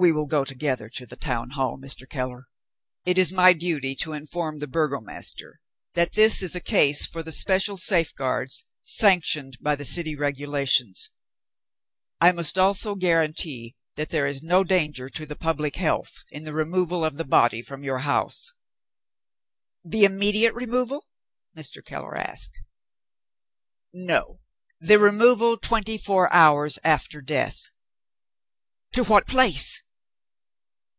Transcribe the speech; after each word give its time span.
"We 0.00 0.12
will 0.12 0.26
go 0.26 0.44
together 0.44 0.88
to 0.90 1.06
the 1.06 1.16
town 1.16 1.50
hall, 1.50 1.76
Mr. 1.76 2.08
Keller. 2.08 2.46
It 3.04 3.18
is 3.18 3.32
my 3.32 3.52
duty 3.52 3.96
to 3.96 4.12
inform 4.12 4.58
the 4.58 4.68
burgomaster 4.68 5.60
that 5.94 6.12
this 6.12 6.40
is 6.40 6.54
a 6.54 6.60
case 6.60 7.04
for 7.04 7.20
the 7.24 7.32
special 7.32 7.76
safeguards, 7.76 8.64
sanctioned 8.82 9.58
by 9.60 9.74
the 9.74 9.84
city 9.84 10.14
regulations. 10.14 11.08
I 12.20 12.30
must 12.30 12.56
also 12.56 12.94
guarantee 12.94 13.74
that 13.96 14.10
there 14.10 14.28
is 14.28 14.40
no 14.40 14.62
danger 14.62 15.08
to 15.08 15.26
the 15.26 15.34
public 15.34 15.74
health, 15.74 16.22
in 16.30 16.44
the 16.44 16.52
removal 16.54 17.04
of 17.04 17.16
the 17.16 17.26
body 17.26 17.60
from 17.60 17.82
your 17.82 17.98
house." 17.98 18.54
"The 19.84 20.04
immediate 20.04 20.54
removal?" 20.54 21.06
Mr. 21.58 21.84
Keller 21.84 22.16
asked. 22.16 22.62
"No! 23.92 24.38
The 24.78 25.00
removal 25.00 25.56
twenty 25.56 25.98
four 25.98 26.32
hours 26.32 26.78
after 26.84 27.20
death." 27.20 27.58
"To 28.92 29.02
what 29.02 29.26
place?" 29.26 29.82